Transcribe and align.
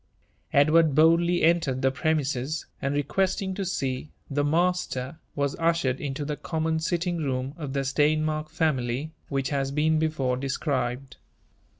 Edward 0.51 0.95
boldly 0.95 1.43
entered 1.43 1.83
the 1.83 1.91
premises, 1.91 2.65
and 2.81 2.95
requesting 2.95 3.53
to 3.53 3.63
see 3.63 4.09
*f 4.09 4.09
the 4.31 4.43
master," 4.43 5.19
was 5.35 5.55
ushered 5.59 6.01
into 6.01 6.25
the 6.25 6.35
common 6.35 6.79
sitting 6.79 7.17
room 7.19 7.53
of 7.55 7.73
the 7.73 7.81
Steinmark 7.83 8.49
family, 8.49 9.11
which 9.29 9.49
has 9.49 9.69
been 9.69 9.99
before 9.99 10.37
described. 10.37 11.17